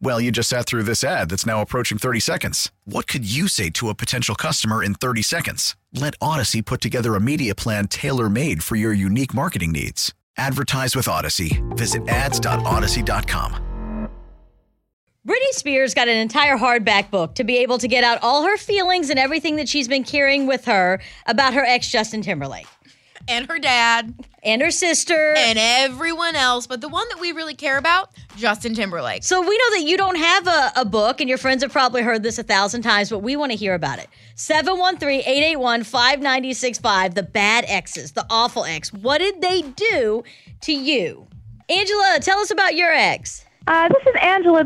Well, 0.00 0.20
you 0.20 0.30
just 0.30 0.48
sat 0.48 0.66
through 0.66 0.82
this 0.82 1.02
ad 1.02 1.30
that's 1.30 1.46
now 1.46 1.60
approaching 1.60 1.98
30 1.98 2.20
seconds. 2.20 2.70
What 2.84 3.06
could 3.06 3.24
you 3.30 3.48
say 3.48 3.70
to 3.70 3.88
a 3.88 3.94
potential 3.94 4.34
customer 4.34 4.82
in 4.82 4.94
30 4.94 5.22
seconds? 5.22 5.76
Let 5.92 6.18
Audacy 6.18 6.64
put 6.64 6.80
together 6.80 7.14
a 7.14 7.20
media 7.20 7.54
plan 7.54 7.88
tailor 7.88 8.28
made 8.28 8.62
for 8.62 8.76
your 8.76 8.92
unique 8.92 9.32
marketing 9.34 9.72
needs. 9.72 10.12
Advertise 10.36 10.96
with 10.96 11.06
Audacy. 11.06 11.62
Visit 11.76 12.08
ads.audacy.com. 12.08 13.60
Britney 15.26 15.52
Spears 15.52 15.94
got 15.94 16.06
an 16.06 16.18
entire 16.18 16.58
hardback 16.58 17.10
book 17.10 17.34
to 17.36 17.44
be 17.44 17.56
able 17.58 17.78
to 17.78 17.88
get 17.88 18.04
out 18.04 18.18
all 18.20 18.42
her 18.42 18.58
feelings 18.58 19.08
and 19.08 19.18
everything 19.18 19.56
that 19.56 19.70
she's 19.70 19.88
been 19.88 20.04
carrying 20.04 20.46
with 20.46 20.66
her 20.66 21.00
about 21.24 21.54
her 21.54 21.64
ex 21.64 21.88
Justin 21.88 22.20
Timberlake 22.20 22.66
and 23.28 23.46
her 23.48 23.58
dad 23.58 24.14
and 24.42 24.60
her 24.60 24.70
sister 24.70 25.34
and 25.36 25.58
everyone 25.58 26.36
else. 26.36 26.66
But 26.66 26.80
the 26.80 26.88
one 26.88 27.06
that 27.10 27.20
we 27.20 27.32
really 27.32 27.54
care 27.54 27.78
about, 27.78 28.10
Justin 28.36 28.74
Timberlake. 28.74 29.24
So 29.24 29.40
we 29.40 29.56
know 29.56 29.78
that 29.78 29.84
you 29.84 29.96
don't 29.96 30.16
have 30.16 30.46
a, 30.46 30.72
a 30.76 30.84
book, 30.84 31.20
and 31.20 31.28
your 31.28 31.38
friends 31.38 31.62
have 31.62 31.72
probably 31.72 32.02
heard 32.02 32.22
this 32.22 32.38
a 32.38 32.42
thousand 32.42 32.82
times, 32.82 33.10
but 33.10 33.20
we 33.20 33.36
want 33.36 33.52
to 33.52 33.56
hear 33.56 33.74
about 33.74 33.98
it. 33.98 34.08
713 34.34 35.20
881 35.20 35.84
5965, 35.84 37.14
the 37.14 37.22
bad 37.22 37.64
exes, 37.68 38.12
the 38.12 38.26
awful 38.30 38.64
ex. 38.64 38.92
What 38.92 39.18
did 39.18 39.40
they 39.40 39.62
do 39.62 40.24
to 40.62 40.72
you? 40.72 41.26
Angela, 41.68 42.18
tell 42.20 42.38
us 42.38 42.50
about 42.50 42.76
your 42.76 42.90
ex. 42.90 43.44
Uh, 43.66 43.88
this 43.88 44.06
is 44.06 44.14
Angela, 44.20 44.62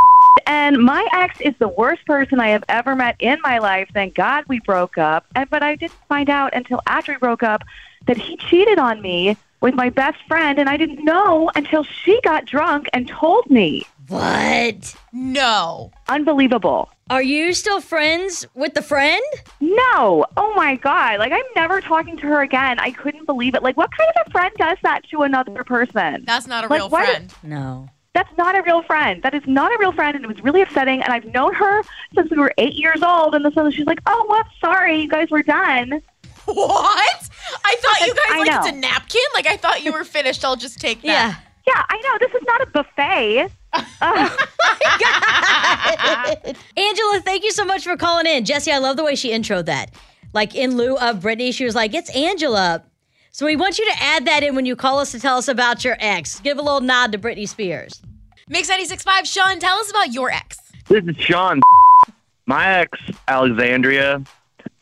and 0.47 0.79
my 0.79 1.07
ex 1.13 1.41
is 1.41 1.55
the 1.59 1.69
worst 1.69 2.05
person 2.07 2.41
I 2.41 2.49
have 2.49 2.65
ever 2.69 2.95
met 2.95 3.17
in 3.19 3.39
my 3.43 3.59
life. 3.59 3.89
Thank 3.93 4.15
God 4.15 4.45
we 4.49 4.61
broke 4.61 4.99
up. 4.99 5.27
And, 5.35 5.49
but 5.51 5.63
I 5.63 5.75
didn't 5.77 5.99
find 6.09 6.29
out 6.31 6.55
until 6.55 6.81
after 6.87 7.13
we 7.13 7.19
broke 7.19 7.43
up 7.43 7.63
that 8.07 8.17
he 8.17 8.37
cheated 8.37 8.79
on 8.79 9.01
me 9.03 9.37
with 9.61 9.75
my 9.75 9.91
best 9.91 10.19
friend, 10.29 10.59
and 10.59 10.69
I 10.69 10.77
didn't 10.77 11.05
know 11.05 11.51
until 11.57 11.83
she 11.83 12.21
got 12.23 12.45
drunk 12.47 12.89
and 12.93 13.09
told 13.09 13.51
me. 13.51 13.85
What? 14.07 14.95
No. 15.13 15.91
Unbelievable. 16.09 16.89
Are 17.11 17.23
you 17.23 17.53
still 17.53 17.81
friends 17.81 18.47
with 18.55 18.75
the 18.75 18.83
friend? 18.83 19.23
No. 19.61 20.25
Oh 20.37 20.55
my 20.55 20.77
God. 20.77 21.19
Like, 21.19 21.33
I'm 21.33 21.43
never 21.57 21.81
talking 21.81 22.17
to 22.19 22.23
her 22.27 22.41
again. 22.43 22.79
I 22.79 22.91
couldn't 22.93 23.27
believe 23.27 23.55
it. 23.55 23.63
Like, 23.63 23.77
what 23.77 23.91
kind 23.97 24.11
of 24.17 24.27
a 24.27 24.31
friend 24.31 24.53
does 24.59 24.79
that 24.83 25.03
to 25.11 25.23
another 25.23 25.65
person? 25.65 26.25
That's 26.27 26.47
not 26.47 26.65
a 26.65 26.69
Like, 26.69 26.79
real 26.79 26.89
friend. 26.91 27.29
does- 27.29 27.37
No. 27.43 27.89
That's 28.15 28.31
not 28.37 28.57
a 28.59 28.63
real 28.63 28.83
friend. 28.83 29.23
That 29.23 29.35
is 29.35 29.43
not 29.47 29.71
a 29.73 29.77
real 29.79 29.93
friend, 29.93 30.17
and 30.17 30.25
it 30.25 30.29
was 30.29 30.43
really 30.43 30.63
upsetting. 30.63 31.03
And 31.03 31.13
I've 31.13 31.27
known 31.27 31.55
her 31.55 31.83
since 32.15 32.31
we 32.31 32.39
were 32.39 32.53
eight 32.59 32.75
years 32.75 33.03
old, 33.03 33.35
and 33.35 33.45
then 33.45 33.53
suddenly 33.53 33.77
she's 33.77 33.87
like, 33.87 34.01
"Oh, 34.07 34.27
whoops, 34.29 34.51
sorry, 34.61 35.01
you 35.03 35.09
guys 35.09 35.31
were 35.31 35.43
done." 35.43 36.03
What? 36.47 37.29
I 37.65 37.77
thought 37.81 38.07
you 38.07 38.15
guys 38.15 38.25
I 38.31 38.39
like 38.39 38.51
it's 38.57 38.69
a 38.69 38.73
napkin. 38.73 39.21
Like 39.35 39.47
I 39.47 39.57
thought 39.59 39.85
you 39.85 39.93
were 39.93 40.05
finished. 40.05 40.45
I'll 40.45 40.57
just 40.57 40.81
take 40.81 41.05
Yeah. 41.05 41.29
that. 41.33 41.43
Yeah, 41.67 41.83
I 41.91 41.99
know. 42.01 42.19
This 42.27 42.35
is 42.41 42.47
not 42.47 42.63
a 42.63 42.67
buffet. 42.67 43.51
Ugh. 44.01 44.39
Oh. 44.81 46.53
Angela, 46.77 47.21
thank 47.21 47.45
you 47.45 47.53
so 47.53 47.65
much 47.65 47.85
for 47.85 47.97
calling 47.97 48.27
in. 48.27 48.45
Jesse, 48.45 48.73
I 48.73 48.79
love 48.79 48.97
the 48.97 49.05
way 49.05 49.15
she 49.15 49.31
introed 49.31 49.67
that. 49.67 49.91
Like 50.33 50.55
in 50.55 50.77
lieu 50.77 50.97
of 50.97 51.21
Britney, 51.21 51.53
she 51.53 51.65
was 51.65 51.75
like, 51.75 51.95
it's 51.95 52.15
Angela. 52.17 52.85
So 53.39 53.47
we 53.47 53.55
want 53.55 53.79
you 53.79 53.85
to 53.85 54.03
add 54.03 54.25
that 54.25 54.43
in 54.43 54.57
when 54.57 54.67
you 54.67 54.75
call 54.75 54.99
us 54.99 55.13
to 55.13 55.21
tell 55.21 55.37
us 55.37 55.47
about 55.47 55.85
your 55.85 55.97
ex. 56.01 56.41
Give 56.41 56.59
a 56.59 56.61
little 56.61 56.81
nod 56.81 57.13
to 57.13 57.19
Britney 57.19 57.49
Spears. 57.49 58.03
Mix 58.49 58.69
96.5. 58.69 59.27
Sean, 59.27 59.61
tell 59.61 59.79
us 59.79 59.89
about 59.91 60.13
your 60.13 60.29
ex. 60.29 60.59
This 60.89 61.05
is 61.05 61.17
Sean. 61.19 61.61
My 62.47 62.67
ex, 62.81 62.99
Alexandria, 63.29 64.25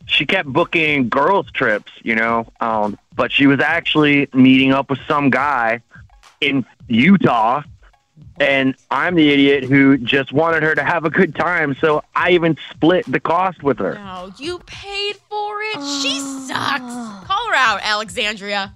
she 0.07 0.25
kept 0.25 0.49
booking 0.49 1.11
girls' 1.11 1.51
trips, 1.51 1.93
you 2.03 2.15
know, 2.15 2.51
um, 2.61 2.99
but 3.15 3.31
she 3.31 3.47
was 3.47 3.61
actually 3.61 4.27
meeting 4.33 4.73
up 4.73 4.89
with 4.89 5.01
some 5.07 5.29
guy 5.29 5.83
in 6.41 6.65
Utah. 6.89 7.63
And 8.41 8.75
I'm 8.91 9.15
the 9.15 9.31
idiot 9.31 9.65
who 9.65 9.97
just 9.99 10.33
wanted 10.33 10.63
her 10.63 10.75
to 10.75 10.83
have 10.83 11.05
a 11.05 11.11
good 11.11 11.35
time, 11.35 11.75
so 11.81 12.03
I 12.15 12.31
even 12.31 12.57
split 12.71 13.11
the 13.11 13.21
cost 13.21 13.63
with 13.63 13.79
her. 13.79 13.95
No, 13.95 14.33
you 14.39 14.59
paid 14.67 15.17
for 15.29 15.63
it. 15.63 15.75
She 16.03 16.19
ah. 16.21 16.47
sucks. 16.47 17.27
Call 17.27 17.49
her 17.49 17.55
out, 17.55 17.81
Alexandria. 17.83 18.75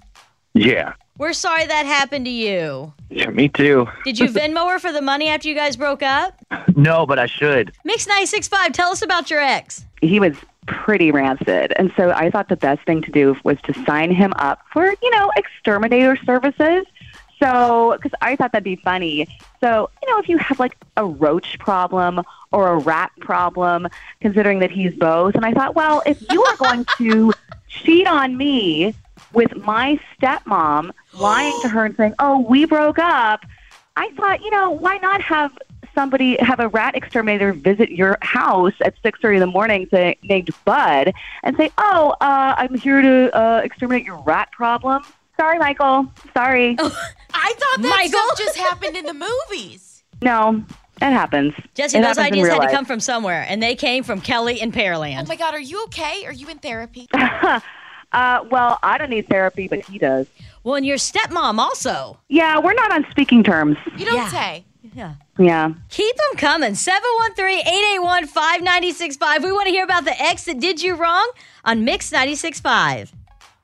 Yeah. 0.54 0.94
We're 1.19 1.34
sorry 1.34 1.66
that 1.66 1.84
happened 1.84 2.25
to 2.25 2.31
you. 2.31 2.94
Yeah, 3.10 3.28
me 3.28 3.48
too. 3.48 3.87
Did 4.04 4.19
you 4.19 4.28
Venmo 4.28 4.71
her 4.71 4.78
for 4.78 4.91
the 4.91 5.03
money 5.03 5.28
after 5.28 5.48
you 5.48 5.54
guys 5.54 5.77
broke 5.77 6.03
up? 6.03 6.34
No, 6.75 7.04
but 7.04 7.19
I 7.19 7.27
should. 7.27 7.72
Mix 7.84 8.06
965, 8.06 8.72
tell 8.72 8.91
us 8.91 9.03
about 9.03 9.31
your 9.31 9.41
ex. 9.41 9.84
he 10.00 10.19
was 10.19 10.34
pretty 10.66 11.10
rancid, 11.10 11.72
and 11.77 11.92
so 11.97 12.10
I 12.10 12.31
thought 12.31 12.48
the 12.48 12.56
best 12.56 12.87
thing 12.87 13.03
to 13.03 13.10
do 13.10 13.37
was 13.44 13.60
to 13.62 13.75
sign 13.84 14.10
him 14.10 14.32
up 14.37 14.62
for, 14.72 14.94
you 15.03 15.10
know, 15.10 15.31
exterminator 15.37 16.16
services. 16.25 16.87
So, 17.43 17.97
because 17.97 18.12
I 18.21 18.37
thought 18.37 18.53
that'd 18.53 18.65
be 18.65 18.77
funny. 18.77 19.27
So, 19.61 19.91
you 20.03 20.11
know, 20.11 20.19
if 20.19 20.28
you 20.28 20.39
have 20.39 20.59
like 20.59 20.77
a 20.97 21.05
roach 21.05 21.59
problem 21.59 22.23
or 22.53 22.69
a 22.69 22.77
rat 22.77 23.12
problem, 23.21 23.89
considering 24.21 24.59
that 24.61 24.71
he's 24.71 24.95
both, 24.95 25.34
and 25.34 25.45
I 25.45 25.53
thought, 25.53 25.75
well, 25.75 26.03
if 26.05 26.19
you 26.28 26.43
are 26.45 26.56
going 26.56 26.87
to 26.99 27.33
cheat 27.69 28.06
on 28.06 28.37
me 28.37 28.95
with 29.33 29.56
my 29.56 29.99
stepmom 30.19 30.91
lying 31.12 31.61
to 31.61 31.69
her 31.69 31.84
and 31.84 31.97
saying, 31.97 32.15
"Oh, 32.19 32.41
we 32.41 32.65
broke 32.65 32.99
up," 32.99 33.45
I 33.97 34.11
thought, 34.12 34.43
you 34.43 34.51
know, 34.51 34.71
why 34.71 34.99
not 34.99 35.22
have 35.22 35.57
somebody 35.95 36.37
have 36.41 36.61
a 36.61 36.69
rat 36.69 36.95
exterminator 36.97 37.53
visit 37.53 37.91
your 37.91 38.19
house 38.22 38.72
at 38.84 38.95
six 39.03 39.21
thirty 39.21 39.37
in 39.37 39.41
the 39.41 39.47
morning, 39.47 39.87
say, 39.91 40.19
named 40.22 40.51
Bud, 40.65 41.12
and 41.43 41.57
say, 41.57 41.71
"Oh, 41.78 42.15
uh, 42.21 42.55
I'm 42.59 42.75
here 42.75 43.01
to 43.01 43.37
uh, 43.37 43.61
exterminate 43.65 44.05
your 44.05 44.21
rat 44.22 44.51
problem." 44.53 45.03
Sorry, 45.39 45.59
Michael. 45.59 46.12
Sorry. 46.34 46.77
I 47.50 47.55
thought 47.59 47.83
that 47.83 47.88
Michael? 47.88 48.21
stuff 48.34 48.38
just 48.38 48.56
happened 48.59 48.97
in 48.97 49.05
the 49.06 49.15
movies. 49.15 50.03
No, 50.22 50.62
it 51.00 51.12
happens. 51.12 51.55
Jesse, 51.75 51.99
It 51.99 52.03
those 52.03 52.16
happens 52.16 52.27
ideas 52.33 52.49
real 52.49 52.61
had 52.61 52.69
to 52.69 52.75
come 52.75 52.84
from 52.84 53.00
somewhere, 53.00 53.44
and 53.49 53.62
they 53.62 53.75
came 53.75 54.05
from 54.05 54.21
Kelly 54.21 54.61
in 54.61 54.71
Pearland. 54.72 55.22
Oh 55.22 55.27
my 55.27 55.37
God, 55.37 55.55
are 55.55 55.60
you 55.60 55.83
okay? 55.84 56.25
Are 56.27 56.33
you 56.33 56.49
in 56.49 56.59
therapy? 56.59 57.09
Uh, 58.12 58.44
well, 58.50 58.77
I 58.83 58.99
don't 58.99 59.10
need 59.10 59.28
therapy, 59.28 59.69
but 59.69 59.84
he 59.84 59.97
does. 59.97 60.27
well, 60.65 60.75
and 60.75 60.84
your 60.84 60.97
stepmom 60.97 61.59
also. 61.59 62.19
Yeah, 62.27 62.59
we're 62.59 62.72
not 62.75 62.93
on 62.93 63.06
speaking 63.09 63.44
terms. 63.44 63.77
You 63.97 64.05
don't 64.05 64.16
Yeah. 64.16 64.28
say. 64.28 64.65
Yeah. 64.97 65.15
Yeah. 65.39 65.71
Keep 65.91 66.16
them 66.16 66.37
coming. 66.37 66.72
713-881-5965. 66.72 69.44
We 69.44 69.53
want 69.53 69.66
to 69.66 69.71
hear 69.71 69.84
about 69.84 70.05
the 70.05 70.21
ex 70.21 70.43
that 70.47 70.59
did 70.59 70.83
you 70.83 70.97
wrong 70.97 71.31
on 71.65 71.84
Mix 71.84 72.10
96.5. 72.10 73.12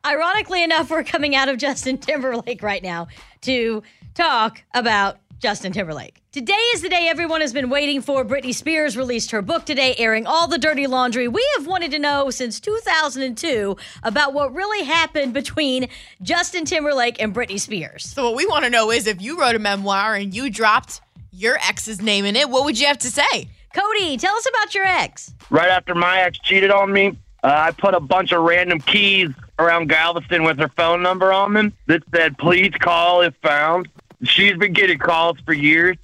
Ironically 0.06 0.62
enough, 0.62 0.88
we're 0.88 1.02
coming 1.02 1.34
out 1.34 1.48
of 1.48 1.58
Justin 1.58 1.98
Timberlake 1.98 2.62
right 2.62 2.80
now 2.80 3.08
to 3.40 3.82
talk 4.14 4.62
about 4.72 5.18
Justin 5.40 5.72
Timberlake. 5.72 6.22
Today 6.30 6.52
is 6.74 6.80
the 6.80 6.88
day 6.88 7.08
everyone 7.08 7.40
has 7.40 7.52
been 7.52 7.70
waiting 7.70 8.00
for. 8.00 8.24
Britney 8.24 8.54
Spears 8.54 8.96
released 8.96 9.32
her 9.32 9.42
book 9.42 9.66
today, 9.66 9.96
airing 9.98 10.24
all 10.24 10.46
the 10.46 10.58
dirty 10.58 10.86
laundry 10.86 11.26
we 11.26 11.44
have 11.56 11.66
wanted 11.66 11.90
to 11.90 11.98
know 11.98 12.30
since 12.30 12.60
2002 12.60 13.76
about 14.04 14.32
what 14.32 14.54
really 14.54 14.84
happened 14.84 15.34
between 15.34 15.88
Justin 16.22 16.64
Timberlake 16.64 17.20
and 17.20 17.34
Britney 17.34 17.58
Spears. 17.58 18.04
So 18.04 18.26
what 18.26 18.36
we 18.36 18.46
want 18.46 18.62
to 18.62 18.70
know 18.70 18.92
is 18.92 19.08
if 19.08 19.20
you 19.20 19.40
wrote 19.40 19.56
a 19.56 19.58
memoir 19.58 20.14
and 20.14 20.32
you 20.32 20.50
dropped 20.50 21.00
your 21.32 21.56
ex's 21.56 22.00
name 22.00 22.24
in 22.24 22.36
it, 22.36 22.48
what 22.48 22.64
would 22.64 22.78
you 22.78 22.86
have 22.86 22.98
to 22.98 23.10
say? 23.10 23.48
Cody, 23.74 24.16
tell 24.18 24.36
us 24.36 24.46
about 24.46 24.72
your 24.72 24.84
ex. 24.84 25.34
Right 25.50 25.68
after 25.68 25.96
my 25.96 26.20
ex 26.20 26.38
cheated 26.38 26.70
on 26.70 26.92
me, 26.92 27.18
uh, 27.46 27.66
I 27.68 27.70
put 27.70 27.94
a 27.94 28.00
bunch 28.00 28.32
of 28.32 28.42
random 28.42 28.80
keys 28.80 29.30
around 29.60 29.88
Galveston 29.88 30.42
with 30.42 30.58
her 30.58 30.68
phone 30.70 31.00
number 31.00 31.32
on 31.32 31.52
them 31.52 31.72
that 31.86 32.02
said, 32.12 32.36
please 32.38 32.72
call 32.80 33.22
if 33.22 33.36
found. 33.36 33.88
She's 34.24 34.56
been 34.56 34.72
getting 34.72 34.98
calls 34.98 35.38
for 35.46 35.52
years. 35.52 35.96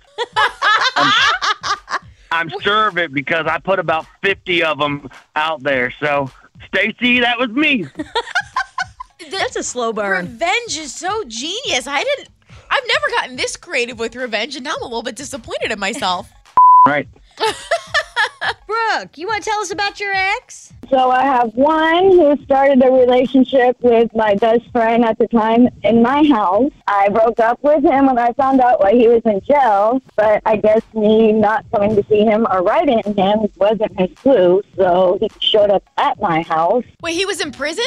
I'm, 0.97 1.13
I'm 2.31 2.61
sure 2.61 2.87
of 2.87 2.97
it 2.97 3.13
because 3.13 3.47
I 3.49 3.59
put 3.59 3.81
about 3.81 4.07
50 4.23 4.63
of 4.63 4.79
them 4.79 5.11
out 5.35 5.65
there. 5.65 5.93
So, 5.99 6.31
Stacy, 6.69 7.19
that 7.19 7.41
was 7.41 7.51
me. 7.51 7.87
That's 9.33 9.57
a 9.57 9.65
slow 9.65 9.93
burn. 9.93 10.27
Revenge 10.27 10.77
is 10.77 10.95
so 10.95 11.25
genius. 11.27 11.89
I 11.89 12.05
didn't. 12.05 12.29
I've 12.71 12.85
never 12.87 13.07
gotten 13.17 13.37
this 13.37 13.57
creative 13.57 13.99
with 13.99 14.15
revenge, 14.15 14.55
and 14.55 14.63
now 14.63 14.77
I'm 14.77 14.83
a 14.83 14.85
little 14.85 15.03
bit 15.03 15.17
disappointed 15.17 15.73
in 15.73 15.81
myself. 15.81 16.31
Right. 16.87 17.09
Brooke, 18.67 19.19
you 19.19 19.27
want 19.27 19.43
to 19.43 19.51
tell 19.51 19.61
us 19.61 19.71
about 19.71 20.01
your 20.01 20.13
ex? 20.13 20.73
So 20.91 21.11
I 21.11 21.23
have 21.23 21.55
one 21.55 22.11
who 22.11 22.37
started 22.45 22.85
a 22.85 22.91
relationship 22.91 23.77
with 23.81 24.15
my 24.15 24.35
best 24.35 24.71
friend 24.73 25.05
at 25.05 25.19
the 25.19 25.27
time 25.29 25.69
in 25.83 26.03
my 26.03 26.23
house. 26.25 26.71
I 26.87 27.09
broke 27.09 27.41
up 27.41 27.63
with 27.63 27.83
him 27.83 28.07
when 28.07 28.19
I 28.19 28.33
found 28.35 28.61
out 28.61 28.81
why 28.81 28.93
he 28.93 29.09
was 29.09 29.23
in 29.25 29.41
jail, 29.41 30.03
but 30.17 30.43
I 30.45 30.57
guess 30.57 30.83
me 30.95 31.33
not 31.33 31.65
coming 31.71 31.97
to 31.97 32.05
see 32.09 32.25
him 32.25 32.47
or 32.51 32.63
writing 32.63 33.01
him 33.15 33.47
wasn't 33.57 33.99
his 33.99 34.11
clue, 34.17 34.63
so 34.77 35.19
he 35.21 35.29
showed 35.41 35.71
up 35.71 35.85
at 35.97 36.21
my 36.21 36.43
house. 36.43 36.85
Wait, 37.01 37.15
he 37.15 37.25
was 37.25 37.41
in 37.41 37.53
prison? 37.53 37.87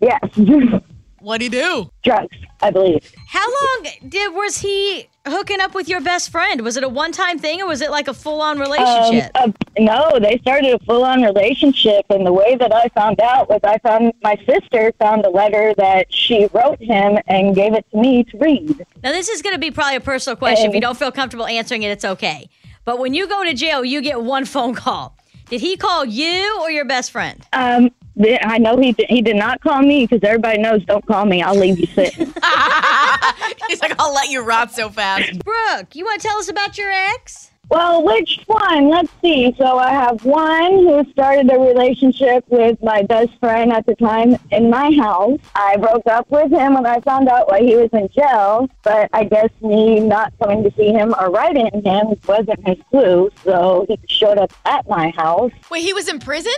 Yes, 0.00 0.20
What'd 1.26 1.42
he 1.42 1.48
do? 1.48 1.90
drugs, 2.04 2.36
I 2.62 2.70
believe. 2.70 3.12
How 3.26 3.44
long 3.44 3.92
did 4.08 4.32
was 4.32 4.58
he 4.58 5.08
hooking 5.26 5.60
up 5.60 5.74
with 5.74 5.88
your 5.88 6.00
best 6.00 6.30
friend? 6.30 6.60
Was 6.60 6.76
it 6.76 6.84
a 6.84 6.88
one-time 6.88 7.40
thing 7.40 7.60
or 7.60 7.66
was 7.66 7.80
it 7.80 7.90
like 7.90 8.06
a 8.06 8.14
full-on 8.14 8.60
relationship? 8.60 9.32
Um, 9.34 9.52
uh, 9.60 9.80
no, 9.80 10.20
they 10.20 10.38
started 10.38 10.74
a 10.74 10.78
full-on 10.84 11.22
relationship, 11.22 12.06
and 12.10 12.24
the 12.24 12.32
way 12.32 12.54
that 12.54 12.72
I 12.72 12.86
found 12.90 13.20
out 13.20 13.48
was 13.48 13.58
I 13.64 13.78
found 13.78 14.12
my 14.22 14.36
sister 14.48 14.92
found 15.00 15.24
a 15.24 15.28
letter 15.28 15.74
that 15.78 16.12
she 16.12 16.46
wrote 16.54 16.80
him 16.80 17.18
and 17.26 17.56
gave 17.56 17.74
it 17.74 17.84
to 17.90 17.96
me 17.96 18.22
to 18.22 18.38
read. 18.38 18.86
now 19.02 19.10
this 19.10 19.28
is 19.28 19.42
going 19.42 19.56
to 19.56 19.60
be 19.60 19.72
probably 19.72 19.96
a 19.96 20.00
personal 20.00 20.36
question. 20.36 20.68
If 20.68 20.76
you 20.76 20.80
don't 20.80 20.96
feel 20.96 21.10
comfortable 21.10 21.48
answering 21.48 21.82
it, 21.82 21.90
it's 21.90 22.04
okay. 22.04 22.48
But 22.84 23.00
when 23.00 23.14
you 23.14 23.26
go 23.26 23.42
to 23.42 23.52
jail, 23.52 23.84
you 23.84 24.00
get 24.00 24.22
one 24.22 24.44
phone 24.44 24.76
call. 24.76 25.18
Did 25.50 25.60
he 25.60 25.76
call 25.76 26.04
you 26.04 26.60
or 26.60 26.70
your 26.70 26.84
best 26.84 27.10
friend? 27.10 27.44
Um, 27.52 27.90
th- 27.90 27.92
I 28.18 28.58
know 28.58 28.76
he 28.78 28.92
did, 28.92 29.06
he 29.08 29.20
did 29.20 29.36
not 29.36 29.60
call 29.60 29.82
me 29.82 30.06
because 30.06 30.26
everybody 30.26 30.58
knows 30.58 30.84
don't 30.84 31.04
call 31.06 31.26
me. 31.26 31.42
I'll 31.42 31.56
leave 31.56 31.78
you 31.78 31.86
sitting. 31.86 32.26
He's 33.68 33.82
like, 33.82 33.94
I'll 33.98 34.14
let 34.14 34.30
you 34.30 34.42
rot 34.42 34.72
so 34.72 34.88
fast. 34.88 35.44
Brooke, 35.44 35.94
you 35.94 36.04
want 36.04 36.20
to 36.20 36.28
tell 36.28 36.38
us 36.38 36.48
about 36.48 36.78
your 36.78 36.90
ex? 36.90 37.50
well, 37.68 38.02
which 38.02 38.40
one? 38.46 38.88
Let's 38.88 39.10
see. 39.20 39.54
So 39.58 39.78
I 39.78 39.90
have 39.90 40.24
one 40.24 40.72
who 40.72 41.04
started 41.10 41.50
a 41.50 41.58
relationship 41.58 42.44
with 42.48 42.80
my 42.82 43.02
best 43.02 43.30
friend 43.40 43.72
at 43.72 43.86
the 43.86 43.94
time 43.96 44.36
in 44.52 44.70
my 44.70 44.92
house. 44.92 45.40
I 45.54 45.76
broke 45.76 46.06
up 46.06 46.30
with 46.30 46.52
him 46.52 46.74
when 46.74 46.86
I 46.86 47.00
found 47.00 47.28
out 47.28 47.48
why 47.48 47.60
he 47.60 47.76
was 47.76 47.90
in 47.92 48.08
jail, 48.08 48.68
but 48.82 49.10
I 49.12 49.24
guess 49.24 49.50
me 49.60 50.00
not 50.00 50.32
coming 50.38 50.62
to 50.62 50.72
see 50.76 50.92
him 50.92 51.14
or 51.18 51.30
writing 51.30 51.68
him 51.84 52.14
wasn't 52.26 52.66
his 52.66 52.78
clue, 52.90 53.30
so 53.44 53.84
he 53.88 53.98
showed 54.08 54.38
up 54.38 54.52
at 54.64 54.88
my 54.88 55.10
house. 55.10 55.52
Wait, 55.70 55.82
he 55.82 55.92
was 55.92 56.08
in 56.08 56.20
prison? 56.20 56.54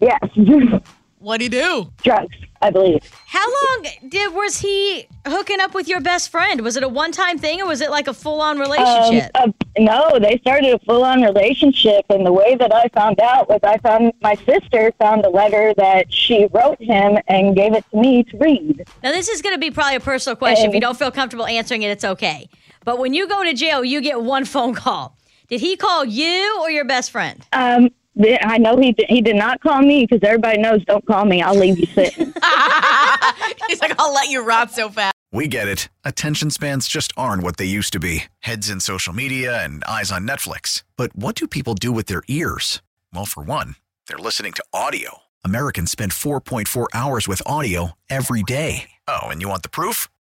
Yes, 0.00 0.20
What'd 1.22 1.40
he 1.40 1.48
do? 1.48 1.92
drugs, 2.02 2.36
I 2.60 2.70
believe. 2.70 2.98
How 3.26 3.46
long 3.46 3.86
did 4.08 4.34
was 4.34 4.58
he 4.58 5.06
hooking 5.26 5.60
up 5.60 5.72
with 5.72 5.86
your 5.86 6.00
best 6.00 6.30
friend? 6.30 6.60
Was 6.62 6.76
it 6.76 6.82
a 6.82 6.88
one-time 6.88 7.38
thing 7.38 7.62
or 7.62 7.66
was 7.66 7.80
it 7.80 7.90
like 7.90 8.08
a 8.08 8.12
full-on 8.14 8.58
relationship? 8.58 9.30
Um, 9.36 9.54
uh, 9.58 9.80
no, 9.80 10.18
they 10.18 10.38
started 10.38 10.74
a 10.74 10.78
full-on 10.80 11.22
relationship, 11.22 12.04
and 12.10 12.26
the 12.26 12.32
way 12.32 12.56
that 12.56 12.74
I 12.74 12.88
found 12.88 13.20
out 13.20 13.48
was 13.48 13.60
I 13.62 13.78
found 13.78 14.12
my 14.20 14.34
sister 14.34 14.92
found 14.98 15.24
a 15.24 15.30
letter 15.30 15.72
that 15.76 16.12
she 16.12 16.46
wrote 16.52 16.80
him 16.82 17.18
and 17.28 17.54
gave 17.54 17.72
it 17.74 17.84
to 17.92 17.96
me 17.96 18.24
to 18.24 18.36
read. 18.38 18.84
Now, 19.02 19.12
this 19.12 19.28
is 19.28 19.42
going 19.42 19.54
to 19.54 19.60
be 19.60 19.70
probably 19.70 19.96
a 19.96 20.00
personal 20.00 20.34
question. 20.36 20.68
If 20.68 20.74
you 20.74 20.80
don't 20.80 20.98
feel 20.98 21.12
comfortable 21.12 21.46
answering 21.46 21.82
it, 21.82 21.90
it's 21.90 22.04
okay. 22.04 22.48
But 22.84 22.98
when 22.98 23.14
you 23.14 23.28
go 23.28 23.44
to 23.44 23.54
jail, 23.54 23.84
you 23.84 24.00
get 24.00 24.22
one 24.22 24.44
phone 24.54 24.74
call. 24.74 25.16
Did 25.48 25.60
he 25.60 25.76
call 25.76 26.04
you 26.04 26.58
or 26.60 26.70
your 26.70 26.84
best 26.84 27.10
friend? 27.10 27.46
Um, 27.52 27.82
th- 27.82 27.92
I 28.18 28.58
know 28.58 28.76
he 28.76 28.92
did, 28.92 29.06
he 29.08 29.20
did 29.20 29.36
not 29.36 29.60
call 29.60 29.80
me 29.82 30.06
because 30.06 30.26
everybody 30.26 30.58
knows 30.58 30.84
don't 30.84 31.04
call 31.06 31.24
me. 31.24 31.42
I'll 31.42 31.54
leave 31.54 31.78
you 31.78 31.86
sitting. 31.86 32.26
He's 33.68 33.80
like, 33.80 33.94
I'll 33.98 34.12
let 34.12 34.28
you 34.28 34.44
rot 34.44 34.70
so 34.70 34.90
fast. 34.90 35.12
We 35.32 35.48
get 35.48 35.66
it. 35.66 35.88
Attention 36.04 36.50
spans 36.50 36.88
just 36.88 37.12
aren't 37.16 37.42
what 37.42 37.56
they 37.56 37.64
used 37.64 37.94
to 37.94 37.98
be 37.98 38.24
heads 38.40 38.68
in 38.68 38.80
social 38.80 39.14
media 39.14 39.64
and 39.64 39.82
eyes 39.84 40.12
on 40.12 40.28
Netflix. 40.28 40.82
But 40.96 41.16
what 41.16 41.34
do 41.34 41.48
people 41.48 41.74
do 41.74 41.90
with 41.90 42.06
their 42.06 42.22
ears? 42.28 42.82
Well, 43.14 43.24
for 43.24 43.42
one, 43.42 43.76
they're 44.06 44.18
listening 44.18 44.52
to 44.54 44.64
audio. 44.74 45.22
Americans 45.42 45.90
spend 45.90 46.12
4.4 46.12 46.86
hours 46.92 47.26
with 47.26 47.42
audio 47.46 47.92
every 48.10 48.42
day. 48.42 48.90
Oh, 49.08 49.22
and 49.22 49.40
you 49.40 49.48
want 49.48 49.62
the 49.62 49.70
proof? 49.70 50.08